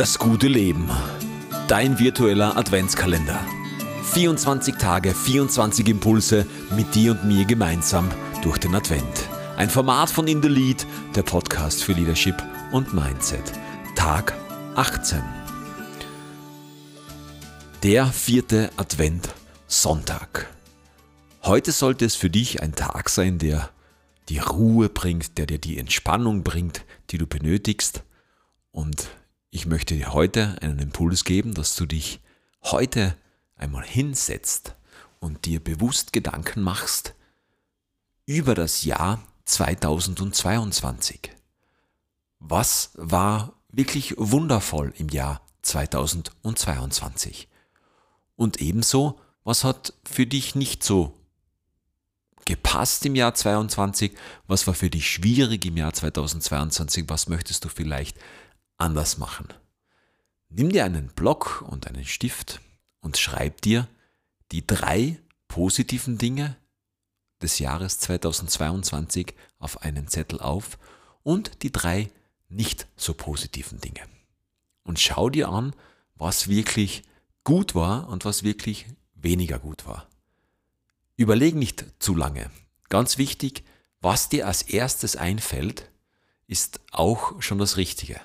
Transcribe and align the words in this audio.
Das 0.00 0.18
gute 0.18 0.48
Leben. 0.48 0.88
Dein 1.68 1.98
virtueller 1.98 2.56
Adventskalender. 2.56 3.38
24 4.14 4.76
Tage, 4.76 5.14
24 5.14 5.86
Impulse 5.88 6.46
mit 6.74 6.94
dir 6.94 7.10
und 7.10 7.26
mir 7.26 7.44
gemeinsam 7.44 8.08
durch 8.40 8.56
den 8.56 8.74
Advent. 8.74 9.28
Ein 9.58 9.68
Format 9.68 10.08
von 10.08 10.26
In 10.26 10.40
the 10.40 10.48
Lead, 10.48 10.86
der 11.14 11.22
Podcast 11.22 11.84
für 11.84 11.92
Leadership 11.92 12.34
und 12.72 12.94
Mindset. 12.94 13.42
Tag 13.94 14.32
18. 14.74 15.20
Der 17.82 18.06
vierte 18.06 18.70
Advent 18.78 19.28
Sonntag. 19.66 20.46
Heute 21.42 21.72
sollte 21.72 22.06
es 22.06 22.14
für 22.14 22.30
dich 22.30 22.62
ein 22.62 22.74
Tag 22.74 23.10
sein, 23.10 23.36
der 23.36 23.68
die 24.30 24.38
Ruhe 24.38 24.88
bringt, 24.88 25.36
der 25.36 25.44
dir 25.44 25.58
die 25.58 25.76
Entspannung 25.76 26.42
bringt, 26.42 26.86
die 27.10 27.18
du 27.18 27.26
benötigst. 27.26 28.02
Und 28.72 29.10
ich 29.60 29.66
möchte 29.66 29.94
dir 29.94 30.14
heute 30.14 30.56
einen 30.62 30.78
Impuls 30.78 31.24
geben, 31.26 31.52
dass 31.52 31.76
du 31.76 31.84
dich 31.84 32.20
heute 32.62 33.14
einmal 33.56 33.84
hinsetzt 33.84 34.74
und 35.18 35.44
dir 35.44 35.62
bewusst 35.62 36.14
Gedanken 36.14 36.62
machst 36.62 37.14
über 38.24 38.54
das 38.54 38.86
Jahr 38.86 39.22
2022. 39.44 41.32
Was 42.38 42.92
war 42.94 43.52
wirklich 43.68 44.14
wundervoll 44.16 44.94
im 44.96 45.10
Jahr 45.10 45.42
2022? 45.60 47.46
Und 48.36 48.62
ebenso, 48.62 49.20
was 49.44 49.62
hat 49.64 49.92
für 50.10 50.24
dich 50.24 50.54
nicht 50.54 50.82
so 50.82 51.18
gepasst 52.46 53.04
im 53.04 53.14
Jahr 53.14 53.34
2022? 53.34 54.16
Was 54.46 54.66
war 54.66 54.72
für 54.72 54.88
dich 54.88 55.10
schwierig 55.10 55.66
im 55.66 55.76
Jahr 55.76 55.92
2022? 55.92 57.04
Was 57.08 57.28
möchtest 57.28 57.66
du 57.66 57.68
vielleicht 57.68 58.16
anders 58.80 59.18
machen. 59.18 59.48
Nimm 60.48 60.70
dir 60.70 60.84
einen 60.84 61.08
Block 61.08 61.62
und 61.68 61.86
einen 61.86 62.04
Stift 62.04 62.60
und 63.00 63.16
schreib 63.16 63.60
dir 63.62 63.88
die 64.52 64.66
drei 64.66 65.20
positiven 65.48 66.18
Dinge 66.18 66.56
des 67.40 67.58
Jahres 67.58 67.98
2022 67.98 69.34
auf 69.58 69.82
einen 69.82 70.08
Zettel 70.08 70.40
auf 70.40 70.78
und 71.22 71.62
die 71.62 71.72
drei 71.72 72.10
nicht 72.48 72.86
so 72.96 73.14
positiven 73.14 73.80
Dinge. 73.80 74.00
Und 74.82 74.98
schau 74.98 75.30
dir 75.30 75.48
an, 75.48 75.74
was 76.14 76.48
wirklich 76.48 77.02
gut 77.44 77.74
war 77.74 78.08
und 78.08 78.24
was 78.24 78.42
wirklich 78.42 78.86
weniger 79.14 79.58
gut 79.58 79.86
war. 79.86 80.08
Überleg 81.16 81.54
nicht 81.54 81.84
zu 81.98 82.14
lange. 82.14 82.50
Ganz 82.88 83.18
wichtig, 83.18 83.64
was 84.00 84.28
dir 84.28 84.46
als 84.46 84.62
erstes 84.62 85.16
einfällt, 85.16 85.90
ist 86.46 86.80
auch 86.90 87.40
schon 87.40 87.58
das 87.58 87.76
Richtige. 87.76 88.20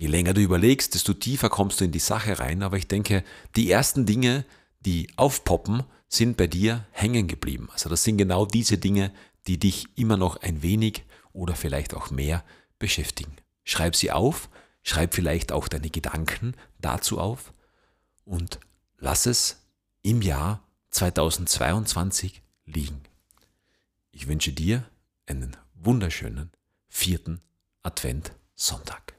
Je 0.00 0.06
länger 0.06 0.32
du 0.32 0.40
überlegst, 0.40 0.94
desto 0.94 1.12
tiefer 1.12 1.50
kommst 1.50 1.78
du 1.78 1.84
in 1.84 1.92
die 1.92 1.98
Sache 1.98 2.38
rein. 2.38 2.62
Aber 2.62 2.78
ich 2.78 2.88
denke, 2.88 3.22
die 3.54 3.70
ersten 3.70 4.06
Dinge, 4.06 4.46
die 4.80 5.10
aufpoppen, 5.16 5.82
sind 6.08 6.38
bei 6.38 6.46
dir 6.46 6.86
hängen 6.90 7.28
geblieben. 7.28 7.68
Also 7.74 7.90
das 7.90 8.02
sind 8.02 8.16
genau 8.16 8.46
diese 8.46 8.78
Dinge, 8.78 9.12
die 9.46 9.58
dich 9.58 9.84
immer 9.96 10.16
noch 10.16 10.38
ein 10.38 10.62
wenig 10.62 11.04
oder 11.34 11.54
vielleicht 11.54 11.92
auch 11.92 12.10
mehr 12.10 12.42
beschäftigen. 12.78 13.36
Schreib 13.62 13.94
sie 13.94 14.10
auf, 14.10 14.48
schreib 14.82 15.14
vielleicht 15.14 15.52
auch 15.52 15.68
deine 15.68 15.90
Gedanken 15.90 16.54
dazu 16.80 17.20
auf 17.20 17.52
und 18.24 18.58
lass 18.96 19.26
es 19.26 19.66
im 20.00 20.22
Jahr 20.22 20.66
2022 20.92 22.40
liegen. 22.64 23.02
Ich 24.12 24.28
wünsche 24.28 24.54
dir 24.54 24.82
einen 25.26 25.58
wunderschönen 25.74 26.50
vierten 26.88 27.42
Advent 27.82 28.32
Sonntag. 28.54 29.09